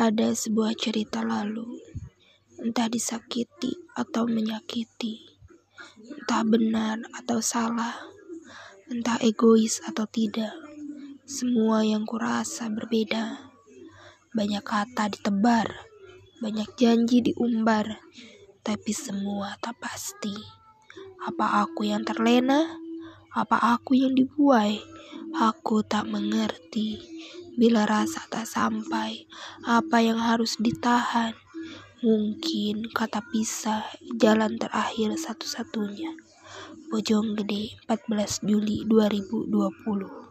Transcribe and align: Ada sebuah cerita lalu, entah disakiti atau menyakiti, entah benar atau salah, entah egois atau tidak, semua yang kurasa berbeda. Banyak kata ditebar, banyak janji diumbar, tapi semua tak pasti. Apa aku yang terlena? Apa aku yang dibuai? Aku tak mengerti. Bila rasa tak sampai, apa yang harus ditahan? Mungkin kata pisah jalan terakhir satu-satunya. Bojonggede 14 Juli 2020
Ada 0.00 0.32
sebuah 0.32 0.80
cerita 0.80 1.20
lalu, 1.20 1.76
entah 2.56 2.88
disakiti 2.88 3.84
atau 3.92 4.24
menyakiti, 4.24 5.28
entah 6.16 6.40
benar 6.40 7.04
atau 7.20 7.44
salah, 7.44 8.08
entah 8.88 9.20
egois 9.20 9.84
atau 9.84 10.08
tidak, 10.08 10.56
semua 11.28 11.84
yang 11.84 12.08
kurasa 12.08 12.72
berbeda. 12.72 13.52
Banyak 14.32 14.64
kata 14.64 15.12
ditebar, 15.12 15.68
banyak 16.40 16.72
janji 16.80 17.20
diumbar, 17.20 18.00
tapi 18.64 18.96
semua 18.96 19.60
tak 19.60 19.84
pasti. 19.84 20.32
Apa 21.28 21.60
aku 21.68 21.84
yang 21.84 22.08
terlena? 22.08 22.72
Apa 23.36 23.76
aku 23.76 24.00
yang 24.00 24.16
dibuai? 24.16 24.80
Aku 25.36 25.84
tak 25.84 26.08
mengerti. 26.08 26.96
Bila 27.58 27.86
rasa 27.88 28.22
tak 28.30 28.46
sampai, 28.46 29.26
apa 29.66 29.98
yang 29.98 30.22
harus 30.22 30.54
ditahan? 30.60 31.34
Mungkin 32.00 32.88
kata 32.94 33.20
pisah 33.28 33.84
jalan 34.16 34.56
terakhir 34.56 35.18
satu-satunya. 35.18 36.14
Bojonggede 36.90 37.76
14 37.90 38.46
Juli 38.46 38.86
2020 38.86 40.29